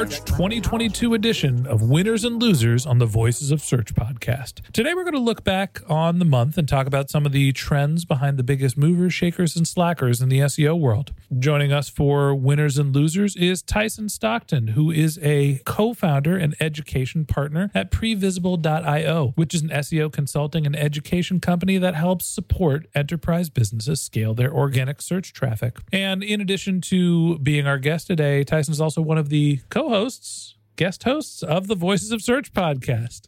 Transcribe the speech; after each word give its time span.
March 0.00 0.24
2022 0.24 1.12
edition 1.12 1.66
of 1.66 1.82
Winners 1.82 2.24
and 2.24 2.40
Losers 2.40 2.86
on 2.86 2.96
the 2.96 3.04
Voices 3.04 3.50
of 3.50 3.60
Search 3.60 3.94
podcast. 3.94 4.62
Today 4.72 4.94
we're 4.94 5.04
going 5.04 5.12
to 5.12 5.20
look 5.20 5.44
back 5.44 5.82
on 5.90 6.18
the 6.18 6.24
month 6.24 6.56
and 6.56 6.66
talk 6.66 6.86
about 6.86 7.10
some 7.10 7.26
of 7.26 7.32
the 7.32 7.52
trends 7.52 8.06
behind 8.06 8.38
the 8.38 8.42
biggest 8.42 8.78
movers, 8.78 9.12
shakers, 9.12 9.56
and 9.56 9.68
slackers 9.68 10.22
in 10.22 10.30
the 10.30 10.38
SEO 10.38 10.80
world. 10.80 11.12
Joining 11.38 11.70
us 11.70 11.90
for 11.90 12.34
Winners 12.34 12.78
and 12.78 12.96
Losers 12.96 13.36
is 13.36 13.60
Tyson 13.60 14.08
Stockton, 14.08 14.68
who 14.68 14.90
is 14.90 15.18
a 15.22 15.60
co-founder 15.66 16.34
and 16.34 16.56
education 16.60 17.26
partner 17.26 17.70
at 17.74 17.90
Previsible.io, 17.90 19.34
which 19.36 19.54
is 19.54 19.60
an 19.60 19.68
SEO 19.68 20.10
consulting 20.10 20.64
and 20.64 20.74
education 20.76 21.40
company 21.40 21.76
that 21.76 21.94
helps 21.94 22.24
support 22.24 22.86
enterprise 22.94 23.50
businesses 23.50 24.00
scale 24.00 24.32
their 24.32 24.50
organic 24.50 25.02
search 25.02 25.34
traffic. 25.34 25.76
And 25.92 26.22
in 26.22 26.40
addition 26.40 26.80
to 26.82 27.38
being 27.40 27.66
our 27.66 27.76
guest 27.76 28.06
today, 28.06 28.44
Tyson 28.44 28.72
is 28.72 28.80
also 28.80 29.02
one 29.02 29.18
of 29.18 29.28
the 29.28 29.60
co-hosts 29.90 30.56
guest 30.76 31.02
hosts 31.02 31.42
of 31.42 31.66
the 31.66 31.74
Voices 31.74 32.12
of 32.12 32.22
Search 32.22 32.52
podcast. 32.52 33.22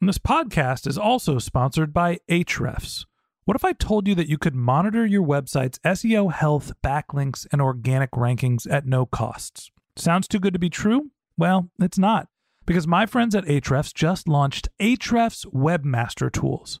And 0.00 0.08
this 0.08 0.18
podcast 0.18 0.86
is 0.86 0.98
also 0.98 1.38
sponsored 1.38 1.94
by 1.94 2.18
Ahrefs. 2.28 3.06
What 3.46 3.56
if 3.56 3.64
I 3.64 3.72
told 3.72 4.06
you 4.06 4.14
that 4.16 4.28
you 4.28 4.36
could 4.36 4.54
monitor 4.54 5.06
your 5.06 5.26
website's 5.26 5.78
SEO 5.78 6.30
health, 6.30 6.72
backlinks, 6.84 7.46
and 7.50 7.62
organic 7.62 8.10
rankings 8.10 8.70
at 8.70 8.84
no 8.84 9.06
costs? 9.06 9.70
Sounds 9.96 10.28
too 10.28 10.38
good 10.38 10.52
to 10.52 10.58
be 10.58 10.68
true? 10.68 11.10
Well, 11.38 11.70
it's 11.80 11.98
not, 11.98 12.28
because 12.66 12.86
my 12.86 13.06
friends 13.06 13.34
at 13.34 13.46
Ahrefs 13.46 13.94
just 13.94 14.28
launched 14.28 14.68
Ahrefs 14.78 15.46
Webmaster 15.54 16.30
Tools. 16.30 16.80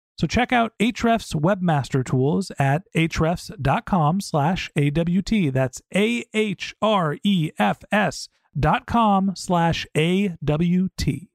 So 0.21 0.27
check 0.27 0.53
out 0.53 0.73
Ahrefs 0.79 1.33
Webmaster 1.33 2.05
Tools 2.05 2.51
at 2.59 2.83
ahrefs.com 2.95 4.21
slash 4.21 4.69
AWT. 4.77 5.51
That's 5.51 5.81
A-H-R-E-F-S 5.95 6.29
dot 8.59 8.85
com 8.85 9.31
slash 9.35 9.87
A-W-T. 9.97 11.29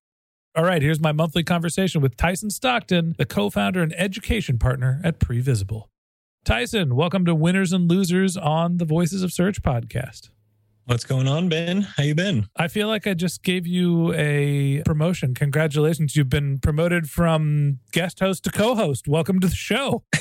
All 0.55 0.65
right, 0.65 0.83
here's 0.83 1.01
my 1.01 1.11
monthly 1.11 1.43
conversation 1.43 2.01
with 2.01 2.17
Tyson 2.17 2.51
Stockton, 2.51 3.17
the 3.19 3.27
co-founder 3.27 3.83
and 3.83 3.93
education 3.99 4.57
partner 4.57 5.01
at 5.03 5.19
Previsible. 5.19 5.89
Tyson, 6.45 6.95
welcome 6.95 7.25
to 7.25 7.35
Winners 7.35 7.73
and 7.73 7.91
Losers 7.91 8.37
on 8.37 8.77
the 8.77 8.85
Voices 8.85 9.25
of 9.25 9.33
Search 9.33 9.63
podcast. 9.63 10.31
What's 10.89 11.03
going 11.03 11.27
on, 11.27 11.49
Ben? 11.49 11.83
How 11.83 12.05
you 12.05 12.15
been? 12.15 12.47
I 12.55 12.69
feel 12.69 12.87
like 12.87 13.09
I 13.09 13.15
just 13.15 13.43
gave 13.43 13.67
you 13.67 14.15
a 14.15 14.83
promotion. 14.85 15.35
Congratulations. 15.35 16.15
You've 16.15 16.31
been 16.31 16.61
promoted 16.61 17.11
from 17.11 17.81
guest 17.91 18.21
host 18.21 18.45
to 18.45 18.53
co-host. 18.53 19.09
Welcome 19.09 19.41
to 19.41 19.49
the 19.49 19.57
show. 19.57 20.05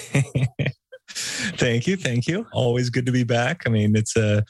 thank 1.08 1.86
you, 1.86 1.96
thank 1.96 2.26
you. 2.26 2.48
Always 2.52 2.90
good 2.90 3.06
to 3.06 3.12
be 3.12 3.24
back. 3.24 3.62
I 3.68 3.70
mean, 3.70 3.96
it's 3.96 4.18
a 4.18 4.44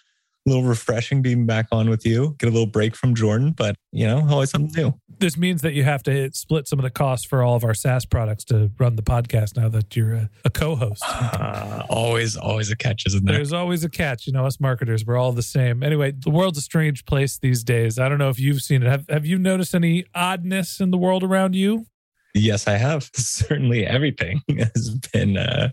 little 0.45 0.63
refreshing 0.63 1.21
being 1.21 1.45
back 1.45 1.67
on 1.73 1.89
with 1.89 2.05
you. 2.05 2.37
Get 2.39 2.47
a 2.47 2.51
little 2.53 2.65
break 2.65 2.95
from 2.95 3.13
Jordan, 3.13 3.51
but 3.51 3.75
you 3.91 4.07
know, 4.07 4.25
always 4.29 4.51
something 4.51 4.83
new. 4.83 4.93
This 5.19 5.37
means 5.37 5.61
that 5.61 5.73
you 5.73 5.83
have 5.83 6.03
to 6.03 6.31
split 6.33 6.67
some 6.67 6.79
of 6.79 6.83
the 6.83 6.89
costs 6.89 7.25
for 7.25 7.41
all 7.41 7.55
of 7.55 7.63
our 7.63 7.73
SaaS 7.73 8.05
products 8.05 8.43
to 8.45 8.71
run 8.77 8.95
the 8.95 9.03
podcast 9.03 9.55
now 9.55 9.69
that 9.69 9.95
you're 9.95 10.13
a, 10.13 10.29
a 10.43 10.49
co-host. 10.49 11.03
Uh, 11.35 11.83
always, 11.89 12.37
always 12.37 12.71
a 12.71 12.75
catch, 12.75 13.05
isn't 13.05 13.25
there? 13.25 13.35
There's 13.35 13.53
always 13.53 13.83
a 13.83 13.89
catch. 13.89 14.27
You 14.27 14.33
know, 14.33 14.45
us 14.45 14.59
marketers, 14.59 15.05
we're 15.05 15.17
all 15.17 15.31
the 15.31 15.41
same. 15.41 15.83
Anyway, 15.83 16.11
the 16.11 16.29
world's 16.29 16.57
a 16.57 16.61
strange 16.61 17.05
place 17.05 17.37
these 17.37 17.63
days. 17.63 17.99
I 17.99 18.09
don't 18.09 18.17
know 18.17 18.29
if 18.29 18.39
you've 18.39 18.61
seen 18.61 18.83
it. 18.83 18.87
Have, 18.87 19.05
have 19.09 19.25
you 19.25 19.37
noticed 19.37 19.75
any 19.75 20.05
oddness 20.13 20.79
in 20.79 20.91
the 20.91 20.97
world 20.97 21.23
around 21.23 21.55
you? 21.55 21.87
Yes, 22.35 22.67
I 22.67 22.77
have. 22.77 23.09
Certainly, 23.15 23.87
everything 23.87 24.41
has 24.57 24.97
been 25.13 25.37
uh, 25.37 25.69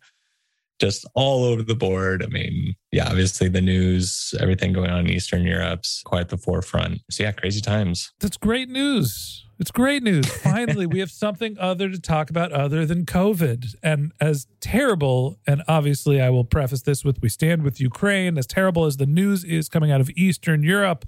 just 0.82 1.06
all 1.14 1.44
over 1.44 1.62
the 1.62 1.76
board. 1.76 2.24
I 2.24 2.26
mean, 2.26 2.74
yeah, 2.90 3.08
obviously 3.08 3.48
the 3.48 3.60
news, 3.60 4.34
everything 4.40 4.72
going 4.72 4.90
on 4.90 5.06
in 5.06 5.10
Eastern 5.10 5.46
Europe's 5.46 6.02
quite 6.04 6.22
at 6.22 6.28
the 6.30 6.36
forefront. 6.36 7.02
So 7.08 7.22
yeah, 7.22 7.30
crazy 7.30 7.60
times. 7.60 8.12
That's 8.18 8.36
great 8.36 8.68
news. 8.68 9.46
It's 9.60 9.70
great 9.70 10.02
news. 10.02 10.26
Finally, 10.42 10.86
we 10.86 10.98
have 10.98 11.12
something 11.12 11.56
other 11.60 11.88
to 11.88 12.00
talk 12.00 12.30
about 12.30 12.50
other 12.50 12.84
than 12.84 13.06
COVID. 13.06 13.76
And 13.80 14.10
as 14.20 14.48
terrible, 14.60 15.38
and 15.46 15.62
obviously 15.68 16.20
I 16.20 16.30
will 16.30 16.44
preface 16.44 16.82
this 16.82 17.04
with 17.04 17.22
we 17.22 17.28
stand 17.28 17.62
with 17.62 17.80
Ukraine, 17.80 18.36
as 18.36 18.48
terrible 18.48 18.84
as 18.84 18.96
the 18.96 19.06
news 19.06 19.44
is 19.44 19.68
coming 19.68 19.92
out 19.92 20.00
of 20.00 20.10
Eastern 20.16 20.64
Europe, 20.64 21.04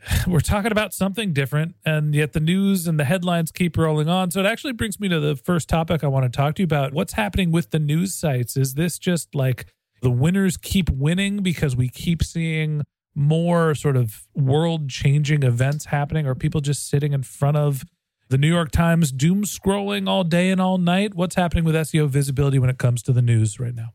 we're 0.26 0.40
talking 0.40 0.72
about 0.72 0.94
something 0.94 1.32
different. 1.32 1.74
And 1.84 2.14
yet 2.14 2.32
the 2.32 2.40
news 2.40 2.86
and 2.86 2.98
the 2.98 3.04
headlines 3.04 3.52
keep 3.52 3.76
rolling 3.76 4.08
on. 4.08 4.30
So 4.30 4.40
it 4.40 4.46
actually 4.46 4.72
brings 4.72 5.00
me 5.00 5.08
to 5.08 5.20
the 5.20 5.36
first 5.36 5.68
topic 5.68 6.04
I 6.04 6.08
want 6.08 6.30
to 6.30 6.36
talk 6.36 6.56
to 6.56 6.62
you 6.62 6.64
about. 6.64 6.92
What's 6.92 7.14
happening 7.14 7.50
with 7.52 7.70
the 7.70 7.78
news 7.78 8.14
sites? 8.14 8.56
Is 8.56 8.74
this 8.74 8.98
just 8.98 9.34
like 9.34 9.66
the 10.02 10.10
winners 10.10 10.56
keep 10.56 10.90
winning 10.90 11.42
because 11.42 11.76
we 11.76 11.88
keep 11.88 12.22
seeing 12.22 12.82
more 13.14 13.74
sort 13.74 13.96
of 13.96 14.26
world 14.34 14.88
changing 14.88 15.42
events 15.42 15.86
happening? 15.86 16.26
Are 16.26 16.34
people 16.34 16.60
just 16.60 16.88
sitting 16.88 17.12
in 17.12 17.22
front 17.22 17.56
of 17.56 17.84
the 18.28 18.38
New 18.38 18.48
York 18.48 18.70
Times 18.70 19.12
doom 19.12 19.44
scrolling 19.44 20.08
all 20.08 20.24
day 20.24 20.50
and 20.50 20.60
all 20.60 20.78
night? 20.78 21.14
What's 21.14 21.34
happening 21.34 21.64
with 21.64 21.74
SEO 21.74 22.08
visibility 22.08 22.58
when 22.58 22.70
it 22.70 22.78
comes 22.78 23.02
to 23.04 23.12
the 23.12 23.22
news 23.22 23.58
right 23.58 23.74
now? 23.74 23.88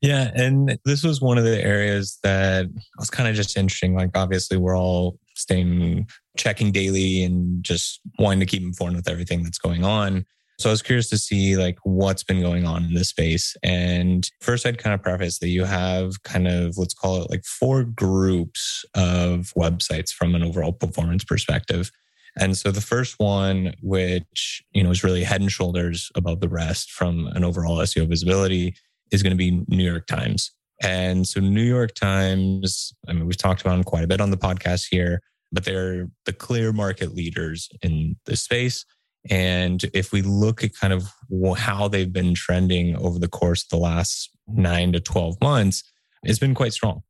Yeah. 0.00 0.30
And 0.34 0.78
this 0.84 1.04
was 1.04 1.20
one 1.20 1.38
of 1.38 1.44
the 1.44 1.62
areas 1.62 2.18
that 2.22 2.66
was 2.98 3.08
kind 3.08 3.28
of 3.28 3.36
just 3.36 3.56
interesting. 3.56 3.94
Like, 3.94 4.10
obviously, 4.16 4.56
we're 4.56 4.76
all 4.76 5.18
staying, 5.34 6.06
checking 6.36 6.72
daily 6.72 7.22
and 7.22 7.62
just 7.64 8.00
wanting 8.18 8.40
to 8.40 8.46
keep 8.46 8.62
informed 8.62 8.96
with 8.96 9.08
everything 9.08 9.42
that's 9.42 9.58
going 9.58 9.84
on. 9.84 10.24
So 10.58 10.70
I 10.70 10.72
was 10.72 10.82
curious 10.82 11.08
to 11.10 11.18
see 11.18 11.56
like 11.56 11.78
what's 11.82 12.22
been 12.22 12.40
going 12.40 12.66
on 12.66 12.84
in 12.84 12.94
this 12.94 13.08
space. 13.08 13.56
And 13.64 14.28
first, 14.40 14.64
I'd 14.64 14.78
kind 14.78 14.94
of 14.94 15.02
preface 15.02 15.38
that 15.40 15.48
you 15.48 15.64
have 15.64 16.22
kind 16.22 16.46
of 16.46 16.78
let's 16.78 16.94
call 16.94 17.22
it 17.22 17.30
like 17.30 17.44
four 17.44 17.82
groups 17.82 18.84
of 18.94 19.52
websites 19.56 20.10
from 20.10 20.34
an 20.34 20.42
overall 20.42 20.72
performance 20.72 21.24
perspective. 21.24 21.90
And 22.38 22.56
so 22.56 22.70
the 22.70 22.80
first 22.80 23.18
one, 23.18 23.74
which 23.82 24.62
you 24.72 24.84
know 24.84 24.90
is 24.90 25.04
really 25.04 25.24
head 25.24 25.40
and 25.40 25.50
shoulders 25.50 26.10
above 26.14 26.40
the 26.40 26.48
rest 26.48 26.92
from 26.92 27.26
an 27.34 27.44
overall 27.44 27.78
SEO 27.78 28.08
visibility, 28.08 28.76
is 29.10 29.22
going 29.22 29.32
to 29.32 29.36
be 29.36 29.64
New 29.68 29.84
York 29.84 30.06
Times. 30.06 30.52
And 30.80 31.26
so 31.26 31.40
New 31.40 31.62
York 31.62 31.94
Times, 31.94 32.92
I 33.08 33.12
mean, 33.12 33.26
we've 33.26 33.36
talked 33.36 33.60
about 33.60 33.72
them 33.72 33.84
quite 33.84 34.04
a 34.04 34.08
bit 34.08 34.20
on 34.20 34.30
the 34.30 34.36
podcast 34.36 34.86
here, 34.90 35.20
but 35.52 35.64
they're 35.64 36.08
the 36.26 36.32
clear 36.32 36.72
market 36.72 37.14
leaders 37.14 37.68
in 37.82 38.16
this 38.26 38.42
space. 38.42 38.84
And 39.30 39.84
if 39.94 40.12
we 40.12 40.22
look 40.22 40.64
at 40.64 40.74
kind 40.74 40.92
of 40.92 41.08
how 41.56 41.88
they've 41.88 42.12
been 42.12 42.34
trending 42.34 42.96
over 42.96 43.18
the 43.18 43.28
course 43.28 43.62
of 43.62 43.68
the 43.68 43.76
last 43.76 44.30
nine 44.48 44.92
to 44.92 45.00
12 45.00 45.36
months, 45.40 45.84
it's 46.24 46.40
been 46.40 46.54
quite 46.54 46.72
strong. 46.72 47.02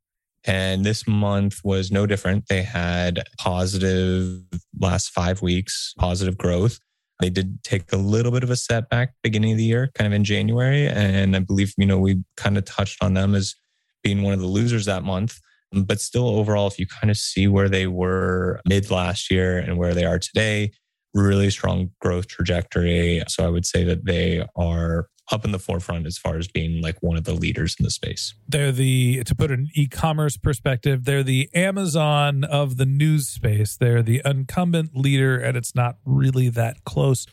And 0.45 0.85
this 0.85 1.07
month 1.07 1.61
was 1.63 1.91
no 1.91 2.05
different. 2.05 2.49
They 2.49 2.63
had 2.63 3.23
positive 3.39 4.41
last 4.79 5.11
five 5.11 5.41
weeks, 5.41 5.95
positive 5.97 6.37
growth. 6.37 6.79
They 7.23 7.31
did 7.31 7.63
take 7.63 7.93
a 7.93 7.97
little 7.97 8.33
bit 8.33 8.43
of 8.43 8.51
a 8.51 8.57
setback 8.57 9.15
beginning 9.23 9.53
of 9.53 9.59
the 9.59 9.65
year, 9.65 9.91
kind 9.95 10.07
of 10.07 10.13
in 10.13 10.25
January. 10.25 10.87
And 10.89 11.37
I 11.37 11.39
believe, 11.39 11.73
you 11.79 11.87
know, 11.87 11.99
we 11.99 12.23
kind 12.37 12.59
of 12.59 12.65
touched 12.65 13.03
on 13.03 13.15
them 13.15 13.35
as 13.35 13.55
being 14.03 14.23
one 14.23 14.35
of 14.35 14.41
the 14.41 14.47
losers 14.47 14.87
that 14.87 15.05
month. 15.05 15.39
But 15.73 16.01
still, 16.01 16.29
overall, 16.29 16.67
if 16.67 16.79
you 16.79 16.87
kind 16.87 17.11
of 17.11 17.17
see 17.17 17.49
where 17.49 17.69
they 17.69 17.87
were 17.87 18.61
mid 18.69 18.91
last 18.91 19.31
year 19.31 19.59
and 19.59 19.79
where 19.79 19.95
they 19.95 20.05
are 20.05 20.19
today, 20.19 20.73
really 21.15 21.51
strong 21.51 21.91
growth 22.01 22.27
trajectory. 22.27 23.23
So 23.29 23.47
I 23.47 23.49
would 23.49 23.67
say 23.67 23.85
that 23.85 24.05
they 24.05 24.45
are 24.57 25.09
up 25.31 25.45
in 25.45 25.53
the 25.53 25.59
forefront 25.59 26.07
as 26.07 26.19
far 26.19 26.37
as 26.37 26.49
being 26.49 26.83
like 26.83 26.97
one 27.01 27.17
of 27.17 27.25
the 27.25 27.35
leaders 27.35 27.77
in 27.79 27.85
the 27.85 27.91
space. 27.91 28.35
They're 28.49 28.73
the, 28.73 29.23
to 29.25 29.35
put 29.35 29.51
an 29.51 29.69
e 29.75 29.87
commerce 29.87 30.37
perspective, 30.37 31.05
they're 31.05 31.23
the 31.23 31.49
Amazon 31.55 32.45
of 32.45 32.77
the 32.77 32.87
news 32.87 33.29
space. 33.29 33.77
They're 33.77 34.03
the 34.03 34.21
incumbent 34.25 34.97
leader, 34.97 35.39
and 35.39 35.57
it's 35.57 35.75
not 35.75 35.97
really 36.05 36.49
that 36.51 36.85
close. 36.85 37.27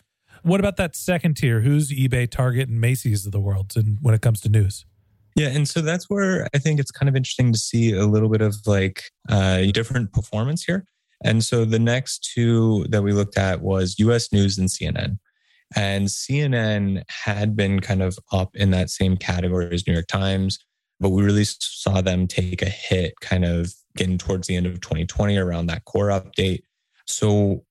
What 0.43 0.59
about 0.59 0.77
that 0.77 0.95
second 0.95 1.35
tier? 1.35 1.61
Who's 1.61 1.91
eBay, 1.91 2.29
Target, 2.29 2.69
and 2.69 2.79
Macy's 2.79 3.25
of 3.25 3.31
the 3.31 3.39
world 3.39 3.73
and 3.75 3.97
when 4.01 4.13
it 4.13 4.21
comes 4.21 4.39
to 4.41 4.49
news? 4.49 4.85
Yeah, 5.35 5.49
and 5.49 5.67
so 5.67 5.81
that's 5.81 6.09
where 6.09 6.47
I 6.53 6.57
think 6.57 6.79
it's 6.79 6.91
kind 6.91 7.07
of 7.07 7.15
interesting 7.15 7.51
to 7.53 7.59
see 7.59 7.93
a 7.93 8.05
little 8.05 8.29
bit 8.29 8.41
of 8.41 8.55
like 8.65 9.03
uh, 9.29 9.63
different 9.71 10.11
performance 10.13 10.63
here. 10.63 10.85
And 11.23 11.43
so 11.43 11.65
the 11.65 11.79
next 11.79 12.29
two 12.33 12.85
that 12.89 13.03
we 13.03 13.11
looked 13.11 13.37
at 13.37 13.61
was 13.61 13.99
US 13.99 14.31
News 14.31 14.57
and 14.57 14.69
CNN. 14.69 15.17
And 15.75 16.07
CNN 16.07 17.03
had 17.09 17.55
been 17.55 17.79
kind 17.79 18.01
of 18.01 18.17
up 18.31 18.55
in 18.55 18.71
that 18.71 18.89
same 18.89 19.17
category 19.17 19.69
as 19.71 19.85
New 19.85 19.93
York 19.93 20.07
Times, 20.07 20.57
but 20.99 21.09
we 21.09 21.23
really 21.23 21.45
saw 21.45 22.01
them 22.01 22.27
take 22.27 22.61
a 22.61 22.69
hit 22.69 23.13
kind 23.21 23.45
of 23.45 23.73
getting 23.95 24.17
towards 24.17 24.47
the 24.47 24.55
end 24.55 24.65
of 24.65 24.81
2020 24.81 25.37
around 25.37 25.67
that 25.67 25.85
core 25.85 26.07
update. 26.07 26.61
So 27.05 27.63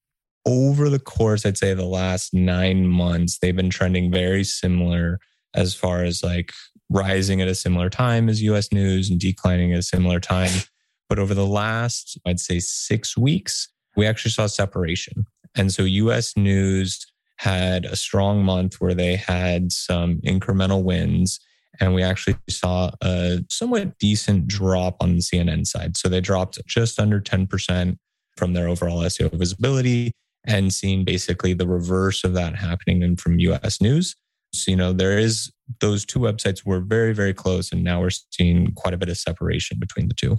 over 0.47 0.89
the 0.89 0.99
course, 0.99 1.45
I'd 1.45 1.59
say 1.59 1.75
the 1.75 1.85
last 1.85 2.33
nine 2.33 2.87
months, 2.87 3.39
they've 3.39 3.55
been 3.55 3.71
trending 3.71 4.11
very 4.11 4.45
similar 4.45 5.21
as 5.55 5.75
far 5.75 6.05
as 6.05 6.23
like 6.23 6.53
rising 6.91 7.41
at 7.41 7.49
a 7.49 7.55
similar 7.55 7.91
time 7.91 8.29
as 8.29 8.43
US 8.43 8.73
news 8.73 9.11
and 9.11 9.21
declining 9.21 9.73
at 9.73 9.81
a 9.81 9.83
similar 9.83 10.21
time. 10.21 10.63
But 11.09 11.19
over 11.19 11.35
the 11.35 11.47
last, 11.47 12.19
I'd 12.27 12.41
say 12.41 12.61
six 12.61 13.17
weeks, 13.17 13.69
we 13.97 14.07
actually 14.07 14.31
saw 14.31 14.47
separation. 14.47 15.27
And 15.55 15.73
so 15.73 15.83
US 15.83 16.37
news 16.37 17.07
had 17.39 17.85
a 17.85 17.97
strong 17.97 18.45
month 18.45 18.81
where 18.81 18.95
they 18.95 19.17
had 19.17 19.73
some 19.73 20.21
incremental 20.27 20.83
wins. 20.83 21.41
And 21.81 21.95
we 21.95 22.03
actually 22.03 22.37
saw 22.51 22.91
a 23.01 23.45
somewhat 23.51 23.99
decent 23.99 24.49
drop 24.49 24.97
on 25.01 25.17
the 25.17 25.23
CNN 25.23 25.67
side. 25.67 25.97
So 25.97 26.09
they 26.09 26.21
dropped 26.21 26.59
just 26.67 26.99
under 26.99 27.21
10% 27.21 27.97
from 28.37 28.53
their 28.53 28.69
overall 28.69 29.03
SEO 29.03 29.33
visibility 29.33 30.13
and 30.45 30.73
seeing 30.73 31.05
basically 31.05 31.53
the 31.53 31.69
reverse 31.69 32.25
of 32.25 32.35
that 32.35 32.57
happening 32.57 33.03
in 33.03 33.17
from 33.17 33.39
US 33.39 33.81
news. 33.81 34.17
So, 34.55 34.71
you 34.71 34.77
know, 34.77 34.93
there 34.93 35.19
is 35.19 35.53
those 35.81 36.05
two 36.05 36.19
websites 36.19 36.65
were 36.65 36.81
very, 36.81 37.13
very 37.13 37.35
close. 37.35 37.71
And 37.71 37.85
now 37.85 38.01
we're 38.01 38.11
seeing 38.11 38.73
quite 38.75 38.95
a 38.95 38.99
bit 38.99 39.11
of 39.11 39.19
separation 39.19 39.79
between 39.79 40.09
the 40.09 40.15
two. 40.15 40.39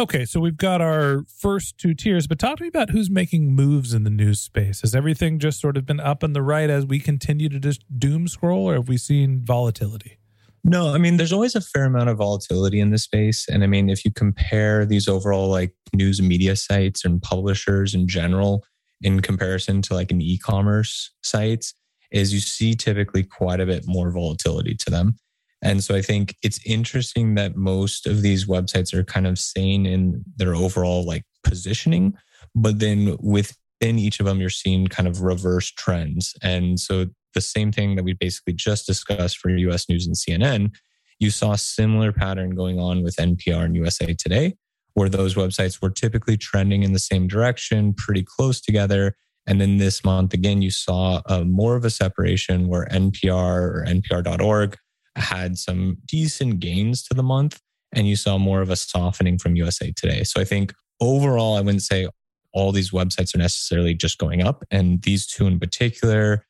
Okay, 0.00 0.24
so 0.24 0.38
we've 0.38 0.56
got 0.56 0.80
our 0.80 1.24
first 1.40 1.76
two 1.76 1.92
tiers, 1.92 2.28
but 2.28 2.38
talk 2.38 2.58
to 2.58 2.62
me 2.62 2.68
about 2.68 2.90
who's 2.90 3.10
making 3.10 3.52
moves 3.52 3.92
in 3.92 4.04
the 4.04 4.10
news 4.10 4.40
space. 4.40 4.82
Has 4.82 4.94
everything 4.94 5.40
just 5.40 5.60
sort 5.60 5.76
of 5.76 5.86
been 5.86 5.98
up 5.98 6.22
and 6.22 6.36
the 6.36 6.42
right 6.42 6.70
as 6.70 6.86
we 6.86 7.00
continue 7.00 7.48
to 7.48 7.58
just 7.58 7.82
doom 7.98 8.28
scroll, 8.28 8.70
or 8.70 8.74
have 8.74 8.88
we 8.88 8.96
seen 8.96 9.40
volatility? 9.44 10.18
No, 10.62 10.94
I 10.94 10.98
mean, 10.98 11.16
there's 11.16 11.32
always 11.32 11.56
a 11.56 11.60
fair 11.60 11.84
amount 11.84 12.10
of 12.10 12.18
volatility 12.18 12.78
in 12.78 12.90
this 12.90 13.02
space. 13.02 13.48
And 13.48 13.64
I 13.64 13.66
mean, 13.66 13.90
if 13.90 14.04
you 14.04 14.12
compare 14.12 14.86
these 14.86 15.08
overall 15.08 15.48
like 15.48 15.74
news 15.92 16.22
media 16.22 16.54
sites 16.54 17.04
and 17.04 17.20
publishers 17.20 17.92
in 17.92 18.06
general 18.06 18.64
in 19.02 19.20
comparison 19.20 19.82
to 19.82 19.94
like 19.94 20.12
an 20.12 20.20
e 20.20 20.38
commerce 20.38 21.10
sites, 21.24 21.74
is 22.12 22.32
you 22.32 22.38
see 22.38 22.76
typically 22.76 23.24
quite 23.24 23.58
a 23.58 23.66
bit 23.66 23.82
more 23.86 24.12
volatility 24.12 24.76
to 24.76 24.90
them. 24.90 25.16
And 25.62 25.82
so 25.82 25.94
I 25.94 26.02
think 26.02 26.36
it's 26.42 26.60
interesting 26.64 27.34
that 27.34 27.56
most 27.56 28.06
of 28.06 28.22
these 28.22 28.46
websites 28.46 28.94
are 28.94 29.04
kind 29.04 29.26
of 29.26 29.38
sane 29.38 29.86
in 29.86 30.24
their 30.36 30.54
overall 30.54 31.04
like 31.04 31.24
positioning, 31.42 32.14
but 32.54 32.78
then 32.78 33.16
within 33.20 33.98
each 33.98 34.20
of 34.20 34.26
them, 34.26 34.40
you're 34.40 34.50
seeing 34.50 34.86
kind 34.86 35.08
of 35.08 35.22
reverse 35.22 35.70
trends. 35.70 36.34
And 36.42 36.78
so 36.78 37.06
the 37.34 37.40
same 37.40 37.72
thing 37.72 37.96
that 37.96 38.04
we 38.04 38.12
basically 38.12 38.52
just 38.52 38.86
discussed 38.86 39.38
for 39.38 39.50
US 39.50 39.88
News 39.88 40.06
and 40.06 40.16
CNN, 40.16 40.74
you 41.18 41.30
saw 41.30 41.52
a 41.52 41.58
similar 41.58 42.12
pattern 42.12 42.54
going 42.54 42.78
on 42.78 43.02
with 43.02 43.16
NPR 43.16 43.64
and 43.64 43.76
USA 43.76 44.14
Today, 44.14 44.56
where 44.94 45.08
those 45.08 45.34
websites 45.34 45.82
were 45.82 45.90
typically 45.90 46.36
trending 46.36 46.84
in 46.84 46.92
the 46.92 46.98
same 46.98 47.26
direction, 47.26 47.94
pretty 47.94 48.24
close 48.24 48.60
together. 48.60 49.16
And 49.46 49.60
then 49.60 49.78
this 49.78 50.04
month, 50.04 50.34
again, 50.34 50.62
you 50.62 50.70
saw 50.70 51.22
a, 51.26 51.40
uh, 51.40 51.44
more 51.44 51.74
of 51.74 51.84
a 51.84 51.90
separation 51.90 52.68
where 52.68 52.86
NPR 52.86 53.32
or 53.32 53.84
NPR.org 53.88 54.76
had 55.18 55.58
some 55.58 55.98
decent 56.06 56.60
gains 56.60 57.02
to 57.04 57.14
the 57.14 57.22
month, 57.22 57.60
and 57.92 58.08
you 58.08 58.16
saw 58.16 58.38
more 58.38 58.60
of 58.60 58.70
a 58.70 58.76
softening 58.76 59.38
from 59.38 59.56
USA 59.56 59.92
Today. 59.92 60.24
So 60.24 60.40
I 60.40 60.44
think 60.44 60.72
overall, 61.00 61.56
I 61.56 61.60
wouldn't 61.60 61.82
say 61.82 62.08
all 62.52 62.72
these 62.72 62.90
websites 62.90 63.34
are 63.34 63.38
necessarily 63.38 63.94
just 63.94 64.18
going 64.18 64.42
up. 64.42 64.64
And 64.70 65.02
these 65.02 65.26
two 65.26 65.46
in 65.46 65.60
particular, 65.60 66.44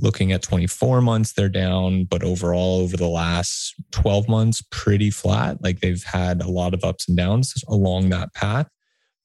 looking 0.00 0.32
at 0.32 0.42
24 0.42 1.00
months, 1.00 1.32
they're 1.32 1.48
down, 1.48 2.04
but 2.04 2.22
overall, 2.22 2.80
over 2.80 2.96
the 2.96 3.08
last 3.08 3.74
12 3.92 4.28
months, 4.28 4.62
pretty 4.70 5.10
flat. 5.10 5.62
Like 5.62 5.80
they've 5.80 6.02
had 6.02 6.40
a 6.40 6.48
lot 6.48 6.74
of 6.74 6.84
ups 6.84 7.08
and 7.08 7.16
downs 7.16 7.54
along 7.68 8.08
that 8.10 8.34
path. 8.34 8.68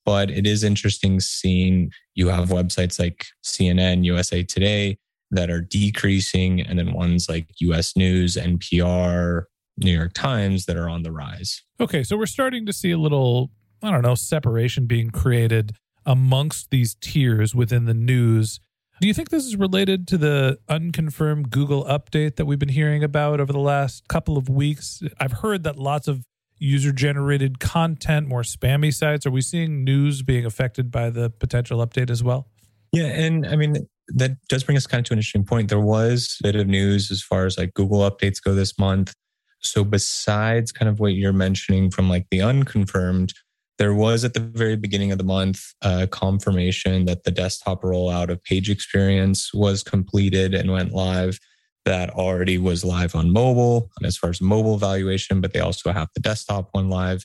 But 0.06 0.30
it 0.30 0.46
is 0.48 0.64
interesting 0.64 1.20
seeing 1.20 1.92
you 2.16 2.30
have 2.30 2.50
websites 2.50 3.00
like 3.00 3.26
CNN, 3.44 4.06
USA 4.06 4.44
Today 4.44 4.98
that 5.32 5.50
are 5.50 5.62
decreasing, 5.62 6.62
and 6.62 6.80
then 6.80 6.94
ones 6.94 7.28
like 7.30 7.50
US 7.60 7.96
News, 7.96 8.36
NPR, 8.36 9.44
New 9.78 9.96
York 9.96 10.14
Times 10.14 10.66
that 10.66 10.78
are 10.78 10.90
on 10.90 11.04
the 11.04 11.12
rise. 11.12 11.64
Okay, 11.80 12.04
so 12.04 12.18
we're 12.18 12.26
starting 12.26 12.66
to 12.66 12.74
see 12.74 12.92
a 12.92 12.98
little, 12.98 13.52
I 13.82 13.92
don't 13.92 14.02
know, 14.02 14.16
separation 14.16 14.86
being 14.86 15.10
created 15.10 15.74
amongst 16.06 16.72
these 16.72 16.96
tiers 16.96 17.54
within 17.54 17.86
the 17.86 17.94
news. 17.94 18.60
Do 19.00 19.08
you 19.08 19.14
think 19.14 19.30
this 19.30 19.46
is 19.46 19.56
related 19.56 20.08
to 20.08 20.18
the 20.18 20.58
unconfirmed 20.68 21.52
Google 21.52 21.86
update 21.86 22.38
that 22.38 22.46
we've 22.46 22.58
been 22.58 22.70
hearing 22.70 23.04
about 23.04 23.40
over 23.40 23.54
the 23.54 23.60
last 23.60 24.08
couple 24.08 24.38
of 24.38 24.50
weeks? 24.50 25.04
I've 25.20 25.34
heard 25.34 25.64
that 25.64 25.78
lots 25.78 26.08
of 26.08 26.24
user 26.58 26.92
generated 26.92 27.60
content, 27.60 28.28
more 28.28 28.42
spammy 28.42 28.92
sites. 28.92 29.28
Are 29.28 29.32
we 29.32 29.42
seeing 29.42 29.84
news 29.84 30.24
being 30.24 30.46
affected 30.46 30.90
by 30.90 31.12
the 31.12 31.30
potential 31.30 31.86
update 31.86 32.10
as 32.10 32.24
well? 32.24 32.48
Yeah. 32.92 33.06
And 33.06 33.46
I 33.46 33.56
mean, 33.56 33.88
that 34.10 34.38
does 34.50 34.64
bring 34.64 34.78
us 34.78 34.88
kind 34.88 35.00
of 35.00 35.06
to 35.06 35.14
an 35.14 35.20
interesting 35.20 35.44
point. 35.44 35.70
There 35.70 35.80
was 35.80 36.38
a 36.40 36.48
bit 36.48 36.56
of 36.56 36.68
news 36.68 37.12
as 37.12 37.22
far 37.22 37.46
as 37.46 37.58
like 37.58 37.74
Google 37.74 38.10
updates 38.10 38.42
go 38.42 38.54
this 38.54 38.78
month. 38.80 39.14
So 39.60 39.84
besides 39.84 40.72
kind 40.72 40.90
of 40.90 41.00
what 41.00 41.14
you're 41.14 41.34
mentioning 41.34 41.90
from 41.92 42.10
like 42.10 42.28
the 42.32 42.42
unconfirmed, 42.42 43.34
there 43.78 43.94
was 43.94 44.24
at 44.24 44.34
the 44.34 44.40
very 44.40 44.76
beginning 44.76 45.12
of 45.12 45.18
the 45.18 45.24
month 45.24 45.74
a 45.82 46.08
confirmation 46.08 47.06
that 47.06 47.24
the 47.24 47.32
desktop 47.32 47.84
rollout 47.84 48.30
of 48.30 48.44
Page 48.44 48.70
Experience 48.70 49.54
was 49.54 49.84
completed 49.84 50.54
and 50.54 50.72
went 50.72 50.94
live. 50.94 51.40
That 51.86 52.10
already 52.10 52.58
was 52.58 52.84
live 52.84 53.16
on 53.16 53.32
mobile 53.32 53.92
as 54.04 54.18
far 54.18 54.30
as 54.30 54.42
mobile 54.42 54.76
evaluation, 54.76 55.42
but 55.42 55.54
they 55.54 55.60
also 55.60 55.92
have 55.92 56.10
the 56.14 56.20
desktop 56.20 56.70
one 56.74 56.90
live. 56.90 57.24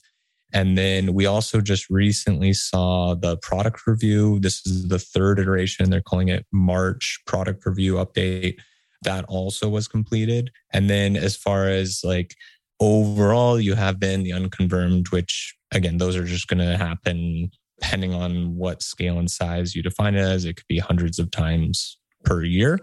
And 0.52 0.76
then 0.76 1.14
we 1.14 1.26
also 1.26 1.61
just 1.61 1.88
recently 1.88 2.52
saw 2.52 3.14
the 3.14 3.37
product 3.38 3.87
review. 3.87 4.38
This 4.38 4.66
is 4.66 4.88
the 4.88 4.99
third 4.99 5.38
iteration. 5.38 5.88
They're 5.88 6.02
calling 6.02 6.28
it 6.28 6.47
March 6.52 7.21
product 7.26 7.64
review 7.64 7.94
update. 7.94 8.59
That 9.02 9.25
also 9.26 9.68
was 9.68 9.88
completed. 9.88 10.50
And 10.73 10.90
then 10.90 11.16
as 11.16 11.37
far 11.37 11.68
as 11.68 12.02
like 12.04 12.35
overall, 12.80 13.59
you 13.59 13.75
have 13.75 13.99
been 13.99 14.23
the 14.23 14.32
unconfirmed, 14.32 15.09
which 15.09 15.56
again, 15.73 15.99
those 15.99 16.16
are 16.16 16.25
just 16.25 16.49
going 16.49 16.59
to 16.59 16.76
happen 16.76 17.50
depending 17.80 18.14
on 18.14 18.54
what 18.54 18.82
scale 18.82 19.18
and 19.18 19.30
size 19.30 19.75
you 19.75 19.82
define 19.82 20.14
it 20.14 20.21
as. 20.21 20.44
It 20.44 20.54
could 20.54 20.68
be 20.68 20.78
hundreds 20.78 21.18
of 21.18 21.30
times 21.30 21.99
per 22.25 22.44
year. 22.44 22.78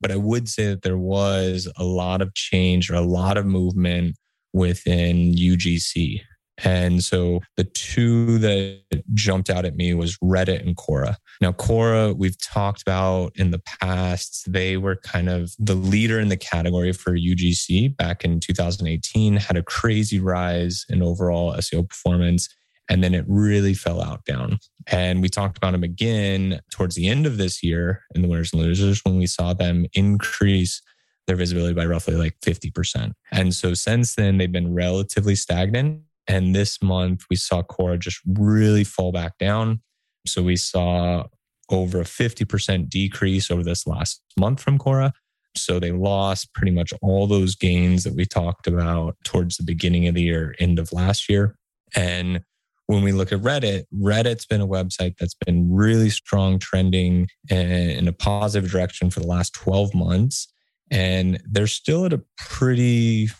But 0.00 0.12
I 0.12 0.16
would 0.16 0.48
say 0.48 0.66
that 0.66 0.82
there 0.82 0.98
was 0.98 1.68
a 1.76 1.84
lot 1.84 2.20
of 2.20 2.34
change 2.34 2.90
or 2.90 2.94
a 2.94 3.00
lot 3.00 3.36
of 3.36 3.46
movement 3.46 4.16
within 4.52 5.34
UGC. 5.34 6.20
And 6.62 7.02
so 7.02 7.40
the 7.56 7.64
two 7.64 8.38
that 8.38 9.02
jumped 9.12 9.50
out 9.50 9.64
at 9.64 9.76
me 9.76 9.92
was 9.94 10.16
Reddit 10.18 10.64
and 10.64 10.76
Quora. 10.76 11.16
Now, 11.40 11.52
Quora, 11.52 12.16
we've 12.16 12.40
talked 12.40 12.82
about 12.82 13.32
in 13.34 13.50
the 13.50 13.60
past, 13.80 14.50
they 14.52 14.76
were 14.76 14.96
kind 14.96 15.28
of 15.28 15.52
the 15.58 15.74
leader 15.74 16.20
in 16.20 16.28
the 16.28 16.36
category 16.36 16.92
for 16.92 17.12
UGC 17.12 17.96
back 17.96 18.24
in 18.24 18.38
2018, 18.38 19.36
had 19.36 19.56
a 19.56 19.62
crazy 19.62 20.20
rise 20.20 20.86
in 20.88 21.02
overall 21.02 21.54
SEO 21.54 21.88
performance. 21.88 22.48
And 22.88 23.02
then 23.02 23.14
it 23.14 23.24
really 23.26 23.72
fell 23.72 24.02
out 24.02 24.24
down. 24.26 24.58
And 24.86 25.22
we 25.22 25.30
talked 25.30 25.56
about 25.56 25.72
them 25.72 25.82
again 25.82 26.60
towards 26.70 26.94
the 26.94 27.08
end 27.08 27.24
of 27.26 27.38
this 27.38 27.62
year 27.62 28.02
in 28.14 28.20
the 28.20 28.28
winners 28.28 28.52
and 28.52 28.60
losers 28.60 29.00
when 29.04 29.16
we 29.16 29.26
saw 29.26 29.54
them 29.54 29.86
increase 29.94 30.82
their 31.26 31.36
visibility 31.36 31.72
by 31.72 31.86
roughly 31.86 32.14
like 32.14 32.38
50%. 32.40 33.12
And 33.32 33.54
so 33.54 33.72
since 33.72 34.14
then, 34.14 34.36
they've 34.36 34.52
been 34.52 34.74
relatively 34.74 35.34
stagnant. 35.34 36.02
And 36.26 36.54
this 36.54 36.82
month, 36.82 37.24
we 37.28 37.36
saw 37.36 37.62
Quora 37.62 37.98
just 37.98 38.20
really 38.26 38.84
fall 38.84 39.12
back 39.12 39.38
down. 39.38 39.82
So 40.26 40.42
we 40.42 40.56
saw 40.56 41.24
over 41.70 42.00
a 42.00 42.04
50% 42.04 42.88
decrease 42.88 43.50
over 43.50 43.62
this 43.62 43.86
last 43.86 44.22
month 44.38 44.60
from 44.60 44.78
Quora. 44.78 45.12
So 45.56 45.78
they 45.78 45.92
lost 45.92 46.52
pretty 46.54 46.72
much 46.72 46.92
all 47.00 47.26
those 47.26 47.54
gains 47.54 48.04
that 48.04 48.14
we 48.14 48.24
talked 48.24 48.66
about 48.66 49.16
towards 49.24 49.56
the 49.56 49.62
beginning 49.62 50.08
of 50.08 50.14
the 50.14 50.22
year, 50.22 50.54
end 50.58 50.78
of 50.78 50.92
last 50.92 51.28
year. 51.28 51.56
And 51.94 52.40
when 52.86 53.02
we 53.02 53.12
look 53.12 53.32
at 53.32 53.40
Reddit, 53.40 53.84
Reddit's 53.94 54.46
been 54.46 54.60
a 54.60 54.66
website 54.66 55.16
that's 55.18 55.36
been 55.46 55.72
really 55.72 56.10
strong 56.10 56.58
trending 56.58 57.28
in 57.48 58.08
a 58.08 58.12
positive 58.12 58.70
direction 58.70 59.10
for 59.10 59.20
the 59.20 59.26
last 59.26 59.54
12 59.54 59.94
months. 59.94 60.48
And 60.90 61.40
they're 61.50 61.66
still 61.66 62.04
at 62.04 62.12
a 62.12 62.22
pretty 62.36 63.30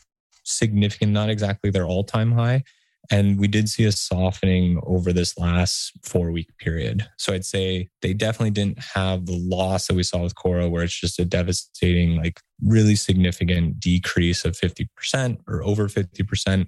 significant, 0.44 1.12
not 1.12 1.30
exactly 1.30 1.70
their 1.70 1.86
all 1.86 2.04
time 2.04 2.32
high. 2.32 2.62
And 3.10 3.38
we 3.38 3.48
did 3.48 3.68
see 3.68 3.84
a 3.84 3.92
softening 3.92 4.80
over 4.84 5.12
this 5.12 5.36
last 5.36 5.92
four 6.02 6.30
week 6.30 6.56
period. 6.56 7.06
So 7.18 7.34
I'd 7.34 7.44
say 7.44 7.90
they 8.00 8.14
definitely 8.14 8.52
didn't 8.52 8.78
have 8.78 9.26
the 9.26 9.36
loss 9.36 9.88
that 9.88 9.94
we 9.94 10.02
saw 10.02 10.22
with 10.22 10.34
Quora, 10.34 10.70
where 10.70 10.84
it's 10.84 10.98
just 10.98 11.18
a 11.18 11.24
devastating, 11.26 12.16
like 12.16 12.40
really 12.64 12.96
significant 12.96 13.78
decrease 13.78 14.46
of 14.46 14.56
50% 14.56 15.38
or 15.46 15.62
over 15.62 15.88
50% 15.88 16.66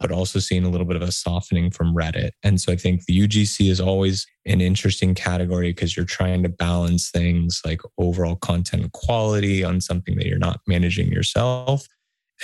but 0.00 0.12
also 0.12 0.38
seeing 0.38 0.64
a 0.64 0.68
little 0.68 0.86
bit 0.86 0.96
of 0.96 1.02
a 1.02 1.12
softening 1.12 1.70
from 1.70 1.94
Reddit. 1.94 2.30
And 2.42 2.60
so 2.60 2.72
I 2.72 2.76
think 2.76 3.04
the 3.04 3.18
UGC 3.18 3.68
is 3.68 3.80
always 3.80 4.26
an 4.46 4.60
interesting 4.60 5.14
category 5.14 5.70
because 5.70 5.96
you're 5.96 6.06
trying 6.06 6.42
to 6.44 6.48
balance 6.48 7.10
things 7.10 7.60
like 7.64 7.80
overall 7.98 8.36
content 8.36 8.92
quality 8.92 9.64
on 9.64 9.80
something 9.80 10.16
that 10.16 10.26
you're 10.26 10.38
not 10.38 10.60
managing 10.66 11.10
yourself, 11.10 11.86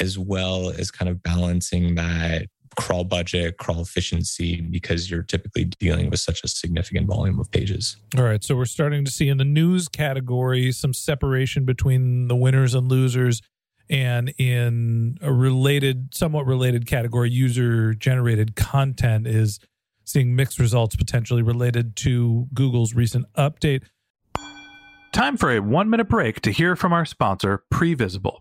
as 0.01 0.19
well 0.19 0.71
as 0.71 0.91
kind 0.91 1.09
of 1.09 1.23
balancing 1.23 1.95
that 1.95 2.47
crawl 2.77 3.05
budget, 3.05 3.57
crawl 3.57 3.81
efficiency, 3.81 4.61
because 4.61 5.11
you're 5.11 5.23
typically 5.23 5.65
dealing 5.65 6.11
with 6.11 6.21
such 6.21 6.43
a 6.43 6.49
significant 6.49 7.07
volume 7.07 7.39
of 7.39 7.51
pages. 7.51 7.97
All 8.19 8.25
right. 8.25 8.43
So 8.43 8.57
we're 8.57 8.65
starting 8.65 9.05
to 9.05 9.11
see 9.11 9.29
in 9.29 9.39
the 9.39 9.45
news 9.45 9.89
category 9.89 10.73
some 10.73 10.93
separation 10.93 11.65
between 11.65 12.29
the 12.29 12.37
winners 12.37 12.75
and 12.75 12.89
losers 12.89 13.43
and 13.91 14.33
in 14.39 15.19
a 15.21 15.33
related, 15.33 16.15
somewhat 16.15 16.47
related 16.47 16.87
category, 16.87 17.31
user 17.31 17.95
generated 17.95 18.57
content 18.57 19.27
is 19.27 19.61
seeing 20.05 20.35
mixed 20.35 20.59
results 20.59 20.97
potentially 20.97 21.43
related 21.43 21.97
to 21.97 22.47
Google's 22.55 22.95
recent 22.95 23.27
update. 23.35 23.83
Time 25.13 25.37
for 25.37 25.53
a 25.53 25.61
one 25.61 25.91
minute 25.91 26.09
break 26.09 26.41
to 26.43 26.51
hear 26.51 26.77
from 26.77 26.93
our 26.93 27.05
sponsor, 27.05 27.63
Previsible. 27.73 28.41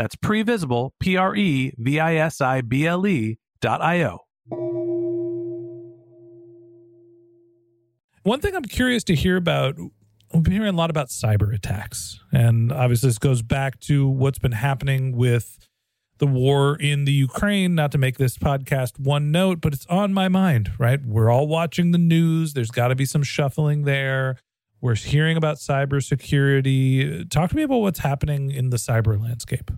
That's 0.00 0.16
previsible, 0.16 0.92
P 0.98 1.18
R 1.18 1.36
E 1.36 1.74
V 1.76 2.00
I 2.00 2.14
S 2.14 2.40
I 2.40 2.62
B 2.62 2.86
L 2.86 3.06
E 3.06 3.38
dot 3.60 3.82
I 3.82 4.02
O. 4.04 4.20
One 8.22 8.40
thing 8.40 8.56
I'm 8.56 8.64
curious 8.64 9.04
to 9.04 9.14
hear 9.14 9.36
about 9.36 9.76
we've 10.32 10.42
been 10.42 10.54
hearing 10.54 10.72
a 10.72 10.76
lot 10.76 10.88
about 10.88 11.08
cyber 11.08 11.54
attacks. 11.54 12.18
And 12.32 12.72
obviously, 12.72 13.10
this 13.10 13.18
goes 13.18 13.42
back 13.42 13.78
to 13.80 14.08
what's 14.08 14.38
been 14.38 14.52
happening 14.52 15.14
with 15.14 15.58
the 16.16 16.26
war 16.26 16.76
in 16.80 17.04
the 17.04 17.12
Ukraine, 17.12 17.74
not 17.74 17.92
to 17.92 17.98
make 17.98 18.16
this 18.16 18.38
podcast 18.38 18.98
one 18.98 19.30
note, 19.30 19.60
but 19.60 19.74
it's 19.74 19.84
on 19.88 20.14
my 20.14 20.28
mind, 20.28 20.72
right? 20.78 21.04
We're 21.04 21.28
all 21.28 21.46
watching 21.46 21.90
the 21.90 21.98
news. 21.98 22.54
There's 22.54 22.70
got 22.70 22.88
to 22.88 22.94
be 22.94 23.04
some 23.04 23.22
shuffling 23.22 23.82
there. 23.82 24.38
We're 24.80 24.94
hearing 24.94 25.36
about 25.36 25.58
cybersecurity. 25.58 27.28
Talk 27.28 27.50
to 27.50 27.56
me 27.56 27.64
about 27.64 27.82
what's 27.82 27.98
happening 27.98 28.50
in 28.50 28.70
the 28.70 28.78
cyber 28.78 29.20
landscape. 29.20 29.70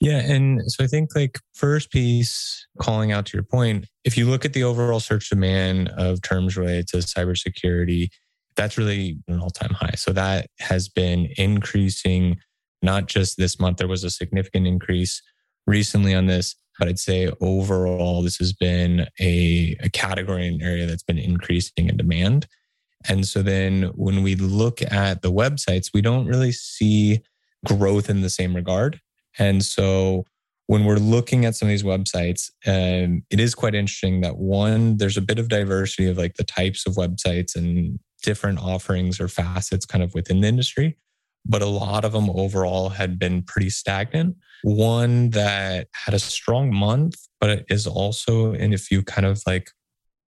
Yeah. 0.00 0.18
And 0.18 0.60
so 0.70 0.84
I 0.84 0.86
think, 0.86 1.16
like, 1.16 1.40
first 1.54 1.90
piece, 1.90 2.66
calling 2.78 3.10
out 3.10 3.26
to 3.26 3.36
your 3.36 3.42
point, 3.42 3.86
if 4.04 4.16
you 4.16 4.26
look 4.26 4.44
at 4.44 4.52
the 4.52 4.62
overall 4.62 5.00
search 5.00 5.28
demand 5.28 5.88
of 5.96 6.22
terms 6.22 6.56
related 6.56 6.86
to 6.88 6.98
cybersecurity, 6.98 8.10
that's 8.54 8.78
really 8.78 9.18
an 9.26 9.40
all 9.40 9.50
time 9.50 9.74
high. 9.74 9.94
So 9.96 10.12
that 10.12 10.46
has 10.60 10.88
been 10.88 11.28
increasing, 11.36 12.38
not 12.80 13.06
just 13.06 13.38
this 13.38 13.58
month, 13.58 13.78
there 13.78 13.88
was 13.88 14.04
a 14.04 14.10
significant 14.10 14.66
increase 14.68 15.20
recently 15.66 16.14
on 16.14 16.26
this, 16.26 16.54
but 16.78 16.88
I'd 16.88 16.98
say 16.98 17.30
overall, 17.40 18.22
this 18.22 18.36
has 18.36 18.52
been 18.52 19.06
a, 19.20 19.76
a 19.82 19.90
category 19.90 20.46
and 20.46 20.62
area 20.62 20.86
that's 20.86 21.02
been 21.02 21.18
increasing 21.18 21.88
in 21.88 21.96
demand. 21.96 22.46
And 23.08 23.26
so 23.26 23.42
then 23.42 23.84
when 23.94 24.22
we 24.22 24.36
look 24.36 24.80
at 24.82 25.22
the 25.22 25.32
websites, 25.32 25.90
we 25.92 26.02
don't 26.02 26.26
really 26.26 26.52
see 26.52 27.20
growth 27.64 28.08
in 28.08 28.22
the 28.22 28.30
same 28.30 28.54
regard. 28.54 29.00
And 29.38 29.64
so 29.64 30.24
when 30.66 30.84
we're 30.84 30.96
looking 30.96 31.44
at 31.44 31.54
some 31.54 31.68
of 31.68 31.70
these 31.70 31.82
websites, 31.82 32.50
um, 32.66 33.22
it 33.30 33.40
is 33.40 33.54
quite 33.54 33.74
interesting 33.74 34.20
that 34.20 34.36
one, 34.36 34.96
there's 34.98 35.16
a 35.16 35.22
bit 35.22 35.38
of 35.38 35.48
diversity 35.48 36.08
of 36.08 36.18
like 36.18 36.34
the 36.34 36.44
types 36.44 36.86
of 36.86 36.94
websites 36.94 37.56
and 37.56 37.98
different 38.22 38.58
offerings 38.58 39.20
or 39.20 39.28
facets 39.28 39.86
kind 39.86 40.02
of 40.02 40.12
within 40.14 40.40
the 40.40 40.48
industry 40.48 40.96
but 41.48 41.62
a 41.62 41.66
lot 41.66 42.04
of 42.04 42.12
them 42.12 42.30
overall 42.30 42.90
had 42.90 43.18
been 43.18 43.42
pretty 43.42 43.70
stagnant. 43.70 44.36
One 44.62 45.30
that 45.30 45.88
had 45.92 46.14
a 46.14 46.18
strong 46.18 46.72
month, 46.74 47.16
but 47.40 47.50
it 47.50 47.66
is 47.70 47.86
also, 47.86 48.52
and 48.52 48.74
if 48.74 48.90
you 48.90 49.02
kind 49.02 49.26
of 49.26 49.42
like 49.46 49.70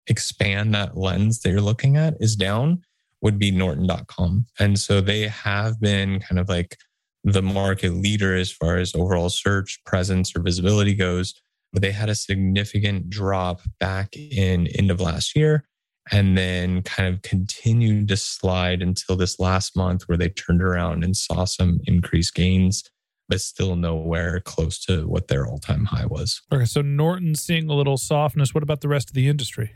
expand 0.08 0.76
that 0.76 0.98
lens 0.98 1.40
that 1.42 1.52
you're 1.52 1.62
looking 1.62 1.96
at, 1.96 2.16
is 2.20 2.36
down, 2.36 2.84
would 3.22 3.40
be 3.40 3.50
Norton.com. 3.50 4.46
And 4.60 4.78
so 4.78 5.00
they 5.00 5.28
have 5.28 5.80
been 5.80 6.20
kind 6.20 6.38
of 6.38 6.50
like 6.50 6.78
the 7.26 7.42
market 7.42 7.92
leader 7.92 8.36
as 8.36 8.52
far 8.52 8.78
as 8.78 8.96
overall 8.96 9.30
search 9.30 9.80
presence 9.86 10.34
or 10.36 10.42
visibility 10.42 10.94
goes. 10.94 11.34
But 11.74 11.82
they 11.82 11.92
had 11.92 12.08
a 12.08 12.16
significant 12.16 13.10
drop 13.10 13.62
back 13.80 14.16
in 14.16 14.68
end 14.68 14.92
of 14.92 15.02
last 15.02 15.36
year 15.36 15.66
and 16.12 16.38
then 16.38 16.84
kind 16.84 17.14
of 17.14 17.22
continued 17.24 18.08
to 18.10 18.18
slide 18.18 18.82
until 18.82 19.16
this 19.16 19.40
last 19.40 19.76
month 19.76 20.04
where 20.04 20.18
they 20.18 20.30
turned 20.30 20.62
around 20.62 21.04
and 21.04 21.18
saw 21.18 21.46
some 21.46 21.80
increased 21.86 22.36
gains 22.36 22.84
but 23.28 23.42
still 23.42 23.76
nowhere 23.76 24.40
close 24.40 24.78
to 24.86 25.08
what 25.08 25.28
their 25.30 25.48
all-time 25.48 25.86
high 25.86 26.06
was 26.06 26.44
okay 26.54 26.66
so 26.66 26.82
norton's 26.82 27.42
seeing 27.42 27.68
a 27.70 27.74
little 27.74 27.98
softness 27.98 28.54
what 28.54 28.62
about 28.62 28.82
the 28.82 28.88
rest 28.88 29.10
of 29.10 29.16
the 29.16 29.28
industry 29.28 29.74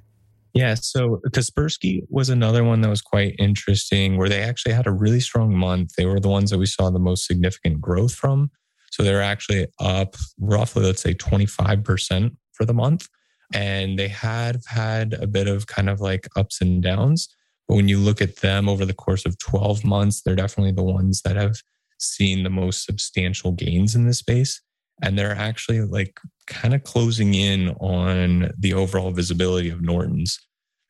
yeah 0.54 0.74
so 0.74 1.22
kaspersky 1.30 2.02
was 2.10 2.30
another 2.30 2.64
one 2.64 2.82
that 2.82 2.90
was 2.90 3.02
quite 3.02 3.36
interesting 3.40 4.18
where 4.18 4.30
they 4.30 4.42
actually 4.42 4.74
had 4.74 4.88
a 4.88 4.92
really 4.92 5.20
strong 5.20 5.56
month 5.56 5.94
they 5.98 6.06
were 6.06 6.20
the 6.20 6.30
ones 6.30 6.50
that 6.50 6.58
we 6.58 6.66
saw 6.66 6.90
the 6.90 7.00
most 7.00 7.26
significant 7.26 7.80
growth 7.82 8.14
from 8.14 8.50
so 8.92 9.04
they're 9.04 9.22
actually 9.22 9.68
up 9.80 10.16
roughly 10.40 10.84
let's 10.86 11.02
say 11.02 11.14
25% 11.14 12.36
for 12.54 12.66
the 12.66 12.74
month 12.74 13.08
And 13.54 13.98
they 13.98 14.10
have 14.10 14.64
had 14.68 15.14
a 15.14 15.26
bit 15.28 15.48
of 15.48 15.68
kind 15.68 15.90
of 15.90 16.00
like 16.02 16.28
ups 16.36 16.62
and 16.62 16.84
downs. 16.84 17.28
But 17.68 17.76
when 17.76 17.88
you 17.88 17.98
look 17.98 18.22
at 18.22 18.38
them 18.38 18.70
over 18.70 18.86
the 18.86 18.94
course 18.94 19.26
of 19.26 19.38
12 19.40 19.84
months, 19.84 20.22
they're 20.22 20.36
definitely 20.36 20.74
the 20.74 20.84
ones 20.84 21.22
that 21.24 21.36
have 21.36 21.58
seen 22.00 22.44
the 22.44 22.50
most 22.50 22.86
substantial 22.86 23.52
gains 23.52 23.96
in 23.96 24.06
this 24.06 24.20
space. 24.20 24.62
And 25.02 25.18
they're 25.18 25.36
actually 25.36 25.82
like 25.82 26.20
kind 26.48 26.74
of 26.74 26.84
closing 26.84 27.34
in 27.34 27.70
on 27.80 28.52
the 28.58 28.74
overall 28.74 29.12
visibility 29.12 29.70
of 29.70 29.82
Norton's. 29.82 30.40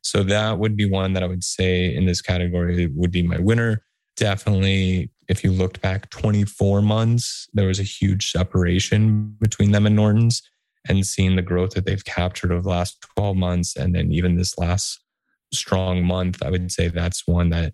So 0.02 0.24
that 0.24 0.58
would 0.58 0.76
be 0.76 0.90
one 0.90 1.14
that 1.14 1.24
I 1.24 1.28
would 1.28 1.44
say 1.44 1.94
in 1.94 2.06
this 2.06 2.22
category 2.22 2.88
would 2.96 3.12
be 3.12 3.22
my 3.22 3.38
winner. 3.38 3.84
Definitely, 4.16 5.12
if 5.28 5.44
you 5.44 5.52
looked 5.52 5.82
back 5.82 6.10
24 6.10 6.82
months, 6.82 7.48
there 7.54 7.68
was 7.68 7.80
a 7.80 7.84
huge 7.84 8.32
separation 8.32 9.36
between 9.40 9.72
them 9.72 9.86
and 9.86 9.96
Norton's 9.96 10.42
and 10.88 11.06
seeing 11.06 11.36
the 11.36 11.42
growth 11.42 11.72
that 11.72 11.86
they've 11.86 12.04
captured 12.06 12.52
over 12.52 12.62
the 12.62 12.70
last 12.70 13.06
12 13.16 13.36
months. 13.36 13.76
And 13.76 13.94
then 13.94 14.12
even 14.12 14.36
this 14.36 14.58
last 14.58 15.00
strong 15.54 16.04
month, 16.04 16.42
I 16.42 16.50
would 16.50 16.72
say 16.72 16.88
that's 16.88 17.28
one 17.28 17.50
that, 17.50 17.74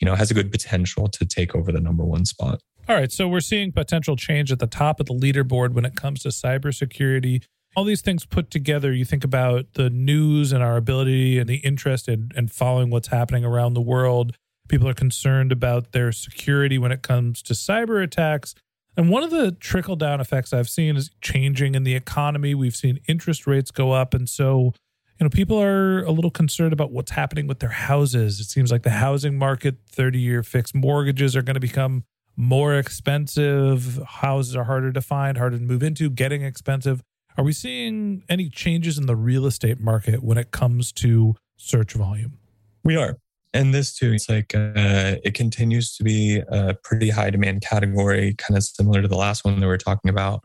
you 0.00 0.06
know, 0.06 0.14
has 0.14 0.30
a 0.30 0.34
good 0.34 0.50
potential 0.50 1.08
to 1.08 1.24
take 1.24 1.54
over 1.54 1.70
the 1.70 1.80
number 1.80 2.04
one 2.04 2.24
spot. 2.24 2.60
All 2.88 2.94
right. 2.94 3.10
So 3.10 3.26
we're 3.26 3.40
seeing 3.40 3.72
potential 3.72 4.14
change 4.14 4.52
at 4.52 4.60
the 4.60 4.68
top 4.68 5.00
of 5.00 5.06
the 5.06 5.14
leaderboard 5.14 5.72
when 5.72 5.84
it 5.84 5.96
comes 5.96 6.22
to 6.22 6.28
cybersecurity. 6.28 7.42
All 7.74 7.82
these 7.82 8.00
things 8.00 8.24
put 8.24 8.48
together, 8.48 8.92
you 8.92 9.04
think 9.04 9.24
about 9.24 9.74
the 9.74 9.90
news 9.90 10.52
and 10.52 10.62
our 10.62 10.76
ability 10.76 11.38
and 11.40 11.48
the 11.48 11.56
interest 11.56 12.08
in, 12.08 12.30
in 12.36 12.46
following 12.46 12.90
what's 12.90 13.08
happening 13.08 13.44
around 13.44 13.74
the 13.74 13.80
world. 13.80 14.36
People 14.68 14.88
are 14.88 14.94
concerned 14.94 15.50
about 15.50 15.92
their 15.92 16.12
security 16.12 16.78
when 16.78 16.92
it 16.92 17.02
comes 17.02 17.42
to 17.42 17.54
cyber 17.54 18.02
attacks. 18.02 18.54
And 18.96 19.10
one 19.10 19.24
of 19.24 19.30
the 19.30 19.50
trickle 19.50 19.96
down 19.96 20.20
effects 20.20 20.52
I've 20.52 20.68
seen 20.68 20.96
is 20.96 21.10
changing 21.20 21.74
in 21.74 21.82
the 21.82 21.96
economy. 21.96 22.54
We've 22.54 22.76
seen 22.76 23.00
interest 23.08 23.48
rates 23.48 23.72
go 23.72 23.92
up. 23.92 24.14
And 24.14 24.28
so, 24.28 24.72
you 25.18 25.24
know, 25.24 25.28
people 25.28 25.60
are 25.60 26.04
a 26.04 26.12
little 26.12 26.30
concerned 26.30 26.72
about 26.72 26.92
what's 26.92 27.10
happening 27.10 27.48
with 27.48 27.58
their 27.58 27.70
houses. 27.70 28.38
It 28.38 28.44
seems 28.44 28.70
like 28.70 28.84
the 28.84 28.90
housing 28.90 29.36
market, 29.36 29.78
30 29.90 30.20
year 30.20 30.44
fixed 30.44 30.74
mortgages 30.74 31.34
are 31.34 31.42
going 31.42 31.54
to 31.54 31.60
become 31.60 32.04
more 32.36 32.74
expensive. 32.74 34.00
Houses 34.06 34.54
are 34.54 34.64
harder 34.64 34.92
to 34.92 35.00
find, 35.00 35.38
harder 35.38 35.58
to 35.58 35.62
move 35.62 35.82
into, 35.82 36.10
getting 36.10 36.42
expensive. 36.42 37.02
Are 37.38 37.44
we 37.44 37.52
seeing 37.52 38.22
any 38.28 38.48
changes 38.48 38.98
in 38.98 39.06
the 39.06 39.16
real 39.16 39.46
estate 39.46 39.80
market 39.80 40.22
when 40.22 40.38
it 40.38 40.50
comes 40.50 40.92
to 40.92 41.34
search 41.56 41.92
volume? 41.92 42.38
We 42.84 42.96
are. 42.96 43.16
And 43.52 43.72
this 43.72 43.94
too, 43.94 44.12
it's 44.12 44.28
like 44.28 44.54
uh, 44.54 45.16
it 45.24 45.34
continues 45.34 45.96
to 45.96 46.04
be 46.04 46.42
a 46.48 46.74
pretty 46.84 47.10
high 47.10 47.30
demand 47.30 47.62
category, 47.62 48.34
kind 48.34 48.56
of 48.56 48.64
similar 48.64 49.00
to 49.00 49.08
the 49.08 49.16
last 49.16 49.44
one 49.44 49.58
that 49.60 49.66
we 49.66 49.72
are 49.72 49.78
talking 49.78 50.10
about. 50.10 50.44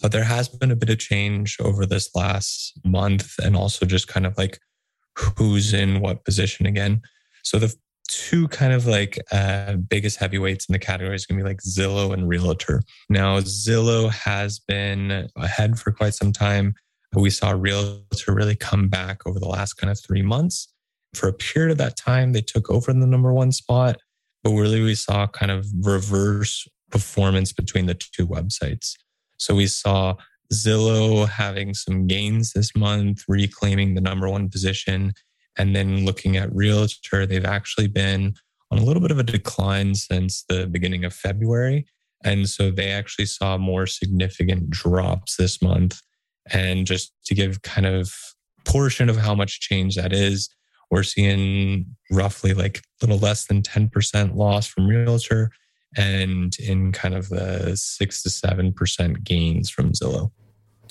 But 0.00 0.12
there 0.12 0.24
has 0.24 0.48
been 0.48 0.70
a 0.70 0.76
bit 0.76 0.90
of 0.90 0.98
change 0.98 1.56
over 1.60 1.86
this 1.86 2.14
last 2.14 2.78
month 2.84 3.34
and 3.42 3.56
also 3.56 3.86
just 3.86 4.08
kind 4.08 4.26
of 4.26 4.36
like 4.38 4.58
who's 5.16 5.72
in 5.72 6.00
what 6.00 6.24
position 6.24 6.66
again. 6.66 7.02
So 7.42 7.58
the 7.58 7.74
two 8.14 8.48
kind 8.48 8.72
of 8.72 8.86
like 8.86 9.18
uh, 9.30 9.74
biggest 9.74 10.18
heavyweights 10.18 10.66
in 10.66 10.72
the 10.72 10.78
category 10.78 11.14
is 11.14 11.26
going 11.26 11.38
to 11.38 11.44
be 11.44 11.48
like 11.48 11.62
Zillow 11.62 12.12
and 12.12 12.28
Realtor. 12.28 12.82
Now, 13.08 13.40
Zillow 13.40 14.10
has 14.10 14.58
been 14.58 15.28
ahead 15.36 15.78
for 15.78 15.92
quite 15.92 16.14
some 16.14 16.32
time. 16.32 16.74
We 17.14 17.30
saw 17.30 17.50
Realtor 17.50 18.34
really 18.34 18.56
come 18.56 18.88
back 18.88 19.26
over 19.26 19.38
the 19.38 19.48
last 19.48 19.74
kind 19.74 19.90
of 19.90 20.00
three 20.00 20.22
months 20.22 20.72
for 21.14 21.28
a 21.28 21.32
period 21.32 21.72
of 21.72 21.78
that 21.78 21.96
time, 21.96 22.32
they 22.32 22.40
took 22.40 22.70
over 22.70 22.92
the 22.92 23.06
number 23.06 23.32
one 23.32 23.52
spot, 23.52 23.98
but 24.42 24.52
really 24.52 24.82
we 24.82 24.94
saw 24.94 25.26
kind 25.26 25.50
of 25.50 25.66
reverse 25.80 26.66
performance 26.90 27.52
between 27.52 27.86
the 27.86 27.94
two 27.94 28.26
websites. 28.26 28.94
So 29.38 29.54
we 29.54 29.66
saw 29.66 30.14
Zillow 30.52 31.28
having 31.28 31.74
some 31.74 32.06
gains 32.06 32.52
this 32.52 32.74
month, 32.76 33.24
reclaiming 33.28 33.94
the 33.94 34.00
number 34.00 34.28
one 34.28 34.48
position. 34.48 35.12
And 35.58 35.76
then 35.76 36.04
looking 36.04 36.36
at 36.36 36.54
Realtor, 36.54 37.26
they've 37.26 37.44
actually 37.44 37.88
been 37.88 38.34
on 38.70 38.78
a 38.78 38.84
little 38.84 39.02
bit 39.02 39.10
of 39.10 39.18
a 39.18 39.24
decline 39.24 39.94
since 39.94 40.44
the 40.48 40.66
beginning 40.66 41.04
of 41.04 41.12
February. 41.12 41.86
And 42.24 42.48
so 42.48 42.70
they 42.70 42.90
actually 42.90 43.26
saw 43.26 43.58
more 43.58 43.86
significant 43.86 44.70
drops 44.70 45.36
this 45.36 45.60
month. 45.60 46.00
And 46.50 46.86
just 46.86 47.12
to 47.26 47.34
give 47.34 47.62
kind 47.62 47.86
of 47.86 48.12
portion 48.64 49.08
of 49.08 49.16
how 49.16 49.34
much 49.34 49.60
change 49.60 49.96
that 49.96 50.12
is, 50.12 50.48
we're 50.90 51.02
seeing 51.02 51.86
roughly 52.10 52.54
like 52.54 52.78
a 52.78 53.06
little 53.06 53.18
less 53.18 53.46
than 53.46 53.62
10% 53.62 54.36
loss 54.36 54.66
from 54.66 54.86
realtor 54.86 55.50
and 55.96 56.56
in 56.58 56.92
kind 56.92 57.14
of 57.14 57.28
the 57.28 57.76
six 57.76 58.22
to 58.22 58.30
seven 58.30 58.72
percent 58.72 59.24
gains 59.24 59.70
from 59.70 59.92
Zillow. 59.92 60.30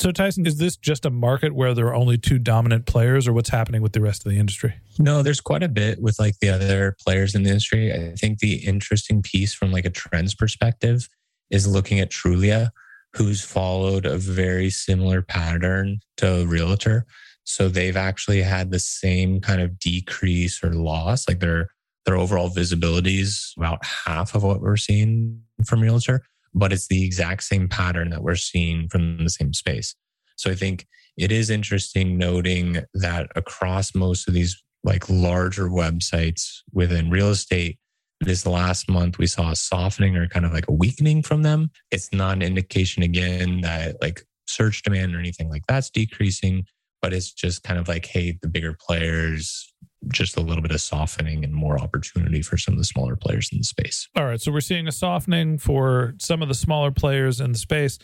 So, 0.01 0.11
Tyson, 0.11 0.47
is 0.47 0.57
this 0.57 0.77
just 0.77 1.05
a 1.05 1.11
market 1.11 1.53
where 1.53 1.75
there 1.75 1.85
are 1.85 1.93
only 1.93 2.17
two 2.17 2.39
dominant 2.39 2.87
players, 2.87 3.27
or 3.27 3.33
what's 3.33 3.51
happening 3.51 3.83
with 3.83 3.93
the 3.93 4.01
rest 4.01 4.25
of 4.25 4.31
the 4.31 4.39
industry? 4.39 4.73
No, 4.97 5.21
there's 5.21 5.39
quite 5.39 5.61
a 5.61 5.69
bit 5.69 6.01
with 6.01 6.17
like 6.17 6.39
the 6.39 6.49
other 6.49 6.95
players 7.05 7.35
in 7.35 7.43
the 7.43 7.49
industry. 7.49 7.93
I 7.93 8.15
think 8.15 8.39
the 8.39 8.55
interesting 8.65 9.21
piece 9.21 9.53
from 9.53 9.71
like 9.71 9.85
a 9.85 9.91
trends 9.91 10.33
perspective 10.33 11.07
is 11.51 11.67
looking 11.67 11.99
at 11.99 12.09
Trulia, 12.09 12.71
who's 13.13 13.45
followed 13.45 14.07
a 14.07 14.17
very 14.17 14.71
similar 14.71 15.21
pattern 15.21 15.99
to 16.17 16.47
Realtor. 16.47 17.05
So 17.43 17.69
they've 17.69 17.95
actually 17.95 18.41
had 18.41 18.71
the 18.71 18.79
same 18.79 19.39
kind 19.39 19.61
of 19.61 19.77
decrease 19.77 20.63
or 20.63 20.73
loss, 20.73 21.27
like 21.27 21.41
their 21.41 21.69
their 22.07 22.17
overall 22.17 22.49
visibility 22.49 23.19
is 23.19 23.53
about 23.55 23.85
half 23.85 24.33
of 24.33 24.41
what 24.41 24.61
we're 24.61 24.77
seeing 24.77 25.43
from 25.63 25.81
Realtor, 25.81 26.23
but 26.53 26.73
it's 26.73 26.87
the 26.87 27.03
exact 27.03 27.43
same 27.43 27.67
pattern 27.67 28.09
that 28.09 28.23
we're 28.23 28.35
seeing 28.35 28.87
from 28.89 29.23
the 29.23 29.29
same 29.29 29.53
space. 29.53 29.95
So 30.37 30.51
I 30.51 30.55
think 30.55 30.87
it 31.17 31.31
is 31.31 31.49
interesting 31.49 32.17
noting 32.17 32.83
that 32.93 33.29
across 33.35 33.93
most 33.93 34.27
of 34.27 34.33
these 34.33 34.61
like 34.83 35.07
larger 35.09 35.69
websites 35.69 36.59
within 36.73 37.09
real 37.09 37.29
estate, 37.29 37.77
this 38.21 38.45
last 38.45 38.89
month 38.89 39.17
we 39.17 39.27
saw 39.27 39.51
a 39.51 39.55
softening 39.55 40.15
or 40.15 40.27
kind 40.27 40.45
of 40.45 40.53
like 40.53 40.67
a 40.67 40.73
weakening 40.73 41.23
from 41.23 41.43
them. 41.43 41.71
It's 41.91 42.11
not 42.13 42.33
an 42.33 42.41
indication 42.41 43.03
again 43.03 43.61
that 43.61 43.97
like 44.01 44.23
search 44.47 44.83
demand 44.83 45.15
or 45.15 45.19
anything 45.19 45.49
like 45.49 45.63
that's 45.67 45.89
decreasing 45.89 46.65
but 47.01 47.13
it's 47.13 47.31
just 47.31 47.63
kind 47.63 47.79
of 47.79 47.87
like, 47.87 48.05
hey, 48.05 48.37
the 48.41 48.47
bigger 48.47 48.77
players, 48.79 49.73
just 50.07 50.37
a 50.37 50.41
little 50.41 50.61
bit 50.61 50.71
of 50.71 50.81
softening 50.81 51.43
and 51.43 51.53
more 51.53 51.79
opportunity 51.79 52.41
for 52.41 52.57
some 52.57 52.73
of 52.73 52.77
the 52.77 52.85
smaller 52.85 53.15
players 53.15 53.49
in 53.51 53.59
the 53.59 53.63
space. 53.63 54.07
All 54.15 54.25
right. 54.25 54.41
So 54.41 54.51
we're 54.51 54.61
seeing 54.61 54.87
a 54.87 54.91
softening 54.91 55.57
for 55.57 56.15
some 56.19 56.41
of 56.41 56.47
the 56.47 56.55
smaller 56.55 56.91
players 56.91 57.39
in 57.39 57.51
the 57.51 57.57
space. 57.57 57.99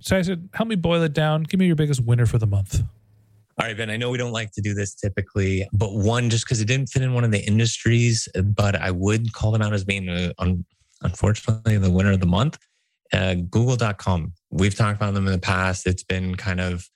So 0.00 0.16
I 0.16 0.22
said, 0.22 0.48
help 0.54 0.68
me 0.68 0.76
boil 0.76 1.02
it 1.02 1.12
down. 1.12 1.42
Give 1.42 1.60
me 1.60 1.66
your 1.66 1.76
biggest 1.76 2.00
winner 2.04 2.26
for 2.26 2.38
the 2.38 2.46
month. 2.46 2.82
All 3.58 3.66
right, 3.66 3.76
Ben, 3.76 3.90
I 3.90 3.98
know 3.98 4.08
we 4.08 4.16
don't 4.16 4.32
like 4.32 4.52
to 4.52 4.62
do 4.62 4.72
this 4.72 4.94
typically, 4.94 5.68
but 5.74 5.92
one, 5.92 6.30
just 6.30 6.46
because 6.46 6.62
it 6.62 6.64
didn't 6.64 6.88
fit 6.88 7.02
in 7.02 7.12
one 7.12 7.24
of 7.24 7.30
the 7.30 7.44
industries, 7.46 8.26
but 8.42 8.74
I 8.74 8.90
would 8.90 9.34
call 9.34 9.50
them 9.50 9.60
out 9.60 9.74
as 9.74 9.84
being, 9.84 10.08
a, 10.08 10.32
un, 10.38 10.64
unfortunately, 11.02 11.76
the 11.76 11.90
winner 11.90 12.12
of 12.12 12.20
the 12.20 12.26
month. 12.26 12.58
Uh, 13.12 13.34
Google.com. 13.34 14.32
We've 14.50 14.74
talked 14.74 14.96
about 14.96 15.14
them 15.14 15.26
in 15.26 15.32
the 15.32 15.38
past. 15.38 15.86
It's 15.86 16.04
been 16.04 16.36
kind 16.36 16.60
of 16.60 16.88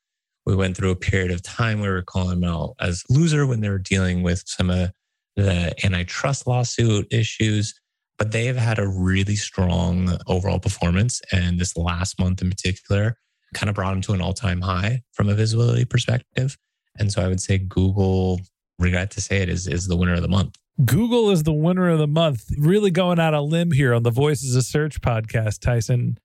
we 0.47 0.55
went 0.55 0.77
through 0.77 0.91
a 0.91 0.97
period 0.97 1.31
of 1.31 1.43
time 1.43 1.81
where 1.81 1.91
we 1.91 1.97
were 1.97 2.03
calling 2.03 2.41
them 2.41 2.51
out 2.51 2.75
as 2.81 3.03
loser 3.09 3.47
when 3.47 3.61
they 3.61 3.69
were 3.69 3.79
dealing 3.79 4.23
with 4.23 4.43
some 4.47 4.71
of 4.71 4.91
the 5.37 5.75
antitrust 5.85 6.47
lawsuit 6.47 7.07
issues. 7.11 7.75
But 8.19 8.31
they 8.31 8.45
have 8.47 8.57
had 8.57 8.79
a 8.79 8.87
really 8.87 9.37
strong 9.37 10.19
overall 10.29 10.61
performance. 10.61 11.21
And 11.33 11.59
this 11.59 11.77
last 11.77 12.19
month 12.21 12.43
in 12.43 12.51
particular 12.51 13.17
kind 13.55 13.69
of 13.69 13.75
brought 13.75 13.91
them 13.91 14.03
to 14.03 14.13
an 14.13 14.21
all 14.21 14.35
time 14.35 14.61
high 14.61 15.03
from 15.13 15.29
a 15.29 15.35
visibility 15.35 15.85
perspective. 15.85 16.57
And 16.99 17.13
so 17.13 17.23
I 17.23 17.29
would 17.29 17.41
say 17.41 17.59
Google, 17.59 18.41
regret 18.79 19.11
to 19.13 19.21
say 19.21 19.39
it, 19.39 19.49
is, 19.49 19.67
is 19.67 19.89
the 19.89 19.97
winner 19.97 20.15
of 20.15 20.23
the 20.23 20.29
month. 20.29 20.57
Google 20.85 21.31
is 21.31 21.45
the 21.45 21.53
winner 21.53 21.89
of 21.89 21.99
the 21.99 22.07
month. 22.07 22.47
Really 22.59 22.91
going 22.91 23.19
out 23.19 23.35
a 23.35 23.41
limb 23.41 23.73
here 23.73 23.95
on 23.95 24.03
the 24.03 24.11
Voices 24.11 24.57
of 24.57 24.65
Search 24.65 25.01
podcast, 25.01 25.61
Tyson. 25.61 26.19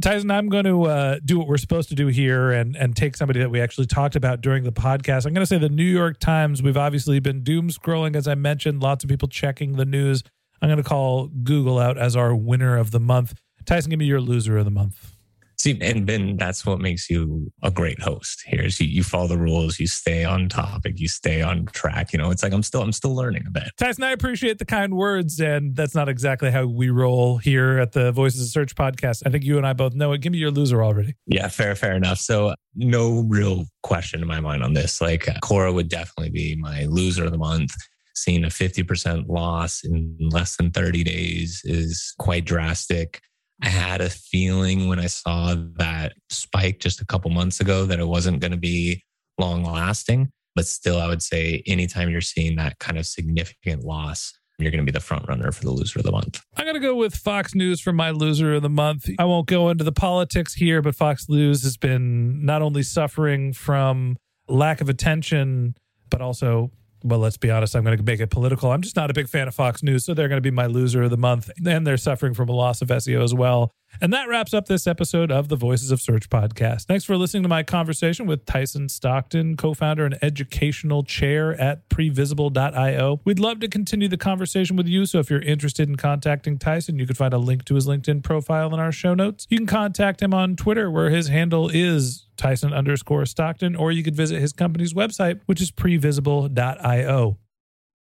Tyson, 0.00 0.30
I'm 0.30 0.48
going 0.48 0.64
to 0.64 0.84
uh, 0.84 1.18
do 1.24 1.38
what 1.38 1.46
we're 1.46 1.56
supposed 1.56 1.88
to 1.90 1.94
do 1.94 2.08
here 2.08 2.50
and 2.50 2.76
and 2.76 2.96
take 2.96 3.16
somebody 3.16 3.40
that 3.40 3.50
we 3.50 3.60
actually 3.60 3.86
talked 3.86 4.16
about 4.16 4.40
during 4.40 4.64
the 4.64 4.72
podcast. 4.72 5.26
I'm 5.26 5.34
going 5.34 5.42
to 5.42 5.46
say 5.46 5.58
the 5.58 5.68
New 5.68 5.84
York 5.84 6.18
Times. 6.18 6.62
We've 6.62 6.76
obviously 6.76 7.20
been 7.20 7.44
doom 7.44 7.70
scrolling, 7.70 8.16
as 8.16 8.26
I 8.26 8.34
mentioned, 8.34 8.82
lots 8.82 9.04
of 9.04 9.10
people 9.10 9.28
checking 9.28 9.76
the 9.76 9.84
news. 9.84 10.22
I'm 10.60 10.68
going 10.68 10.82
to 10.82 10.88
call 10.88 11.28
Google 11.28 11.78
out 11.78 11.96
as 11.98 12.16
our 12.16 12.34
winner 12.34 12.76
of 12.76 12.90
the 12.90 13.00
month. 13.00 13.34
Tyson, 13.66 13.90
give 13.90 13.98
me 13.98 14.06
your 14.06 14.20
loser 14.20 14.58
of 14.58 14.64
the 14.64 14.70
month. 14.70 15.13
See, 15.58 15.78
and 15.80 16.06
Ben, 16.06 16.36
that's 16.36 16.66
what 16.66 16.80
makes 16.80 17.08
you 17.08 17.52
a 17.62 17.70
great 17.70 18.00
host. 18.00 18.42
Here 18.46 18.62
is 18.62 18.80
you, 18.80 18.86
you 18.86 19.02
follow 19.02 19.28
the 19.28 19.38
rules, 19.38 19.78
you 19.78 19.86
stay 19.86 20.24
on 20.24 20.48
topic, 20.48 20.98
you 20.98 21.08
stay 21.08 21.42
on 21.42 21.66
track. 21.66 22.12
You 22.12 22.18
know, 22.18 22.30
it's 22.30 22.42
like 22.42 22.52
I'm 22.52 22.62
still 22.62 22.82
I'm 22.82 22.92
still 22.92 23.14
learning 23.14 23.44
a 23.46 23.50
bit. 23.50 23.70
Tyson, 23.78 24.04
I 24.04 24.12
appreciate 24.12 24.58
the 24.58 24.64
kind 24.64 24.94
words, 24.94 25.40
and 25.40 25.74
that's 25.74 25.94
not 25.94 26.08
exactly 26.08 26.50
how 26.50 26.66
we 26.66 26.90
roll 26.90 27.38
here 27.38 27.78
at 27.78 27.92
the 27.92 28.12
Voices 28.12 28.42
of 28.42 28.48
Search 28.48 28.74
podcast. 28.74 29.22
I 29.26 29.30
think 29.30 29.44
you 29.44 29.56
and 29.56 29.66
I 29.66 29.72
both 29.72 29.94
know 29.94 30.12
it. 30.12 30.20
Give 30.20 30.32
me 30.32 30.38
your 30.38 30.50
loser 30.50 30.82
already. 30.82 31.14
Yeah, 31.26 31.48
fair, 31.48 31.74
fair 31.74 31.94
enough. 31.94 32.18
So 32.18 32.54
no 32.74 33.24
real 33.28 33.64
question 33.82 34.20
in 34.20 34.26
my 34.26 34.40
mind 34.40 34.62
on 34.62 34.74
this. 34.74 35.00
Like 35.00 35.24
Quora 35.42 35.72
would 35.72 35.88
definitely 35.88 36.30
be 36.30 36.56
my 36.56 36.84
loser 36.86 37.24
of 37.24 37.32
the 37.32 37.38
month 37.38 37.72
seeing 38.14 38.44
a 38.44 38.48
50% 38.48 39.28
loss 39.28 39.84
in 39.84 40.16
less 40.20 40.56
than 40.56 40.70
30 40.70 41.04
days 41.04 41.60
is 41.64 42.14
quite 42.18 42.44
drastic. 42.44 43.20
I 43.62 43.68
had 43.68 44.00
a 44.00 44.10
feeling 44.10 44.88
when 44.88 44.98
I 44.98 45.06
saw 45.06 45.54
that 45.76 46.14
spike 46.28 46.80
just 46.80 47.00
a 47.00 47.06
couple 47.06 47.30
months 47.30 47.60
ago 47.60 47.86
that 47.86 48.00
it 48.00 48.08
wasn't 48.08 48.40
going 48.40 48.50
to 48.50 48.58
be 48.58 49.02
long 49.38 49.64
lasting. 49.64 50.30
But 50.54 50.66
still, 50.66 51.00
I 51.00 51.08
would 51.08 51.22
say 51.22 51.62
anytime 51.66 52.10
you're 52.10 52.20
seeing 52.20 52.56
that 52.56 52.78
kind 52.78 52.98
of 52.98 53.06
significant 53.06 53.82
loss, 53.82 54.32
you're 54.58 54.70
going 54.70 54.84
to 54.84 54.90
be 54.90 54.96
the 54.96 55.00
front 55.00 55.26
runner 55.28 55.50
for 55.50 55.64
the 55.64 55.72
loser 55.72 55.98
of 55.98 56.04
the 56.04 56.12
month. 56.12 56.40
I'm 56.56 56.64
going 56.64 56.74
to 56.74 56.80
go 56.80 56.94
with 56.94 57.16
Fox 57.16 57.54
News 57.54 57.80
for 57.80 57.92
my 57.92 58.10
loser 58.10 58.54
of 58.54 58.62
the 58.62 58.68
month. 58.68 59.08
I 59.18 59.24
won't 59.24 59.48
go 59.48 59.68
into 59.68 59.82
the 59.82 59.92
politics 59.92 60.54
here, 60.54 60.80
but 60.80 60.94
Fox 60.94 61.28
News 61.28 61.64
has 61.64 61.76
been 61.76 62.44
not 62.44 62.62
only 62.62 62.84
suffering 62.84 63.52
from 63.52 64.16
lack 64.48 64.80
of 64.80 64.88
attention, 64.88 65.74
but 66.08 66.20
also 66.20 66.70
well, 67.04 67.18
let's 67.18 67.36
be 67.36 67.50
honest, 67.50 67.76
I'm 67.76 67.84
going 67.84 67.98
to 67.98 68.02
make 68.02 68.20
it 68.20 68.30
political. 68.30 68.72
I'm 68.72 68.80
just 68.80 68.96
not 68.96 69.10
a 69.10 69.14
big 69.14 69.28
fan 69.28 69.46
of 69.46 69.54
Fox 69.54 69.82
News, 69.82 70.06
so 70.06 70.14
they're 70.14 70.28
going 70.28 70.38
to 70.38 70.42
be 70.42 70.50
my 70.50 70.66
loser 70.66 71.02
of 71.02 71.10
the 71.10 71.18
month. 71.18 71.50
And 71.64 71.86
they're 71.86 71.98
suffering 71.98 72.32
from 72.32 72.48
a 72.48 72.52
loss 72.52 72.80
of 72.80 72.88
SEO 72.88 73.22
as 73.22 73.34
well. 73.34 73.74
And 74.00 74.12
that 74.12 74.28
wraps 74.28 74.52
up 74.52 74.66
this 74.66 74.86
episode 74.86 75.30
of 75.30 75.48
the 75.48 75.56
Voices 75.56 75.90
of 75.90 76.00
Search 76.00 76.28
podcast. 76.28 76.84
Thanks 76.84 77.04
for 77.04 77.16
listening 77.16 77.42
to 77.44 77.48
my 77.48 77.62
conversation 77.62 78.26
with 78.26 78.44
Tyson 78.44 78.88
Stockton, 78.88 79.56
co 79.56 79.74
founder 79.74 80.04
and 80.04 80.18
educational 80.22 81.02
chair 81.02 81.58
at 81.60 81.88
previsible.io. 81.88 83.20
We'd 83.24 83.38
love 83.38 83.60
to 83.60 83.68
continue 83.68 84.08
the 84.08 84.16
conversation 84.16 84.76
with 84.76 84.86
you. 84.86 85.06
So 85.06 85.18
if 85.18 85.30
you're 85.30 85.40
interested 85.40 85.88
in 85.88 85.96
contacting 85.96 86.58
Tyson, 86.58 86.98
you 86.98 87.06
can 87.06 87.16
find 87.16 87.32
a 87.32 87.38
link 87.38 87.64
to 87.66 87.74
his 87.74 87.86
LinkedIn 87.86 88.22
profile 88.22 88.72
in 88.74 88.80
our 88.80 88.92
show 88.92 89.14
notes. 89.14 89.46
You 89.48 89.58
can 89.58 89.66
contact 89.66 90.20
him 90.20 90.34
on 90.34 90.56
Twitter, 90.56 90.90
where 90.90 91.10
his 91.10 91.28
handle 91.28 91.68
is 91.72 92.26
Tyson 92.36 92.72
underscore 92.72 93.26
Stockton, 93.26 93.76
or 93.76 93.92
you 93.92 94.02
could 94.02 94.16
visit 94.16 94.40
his 94.40 94.52
company's 94.52 94.92
website, 94.92 95.40
which 95.46 95.60
is 95.60 95.70
previsible.io. 95.70 97.38